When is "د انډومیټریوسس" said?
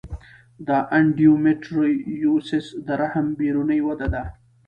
0.67-2.65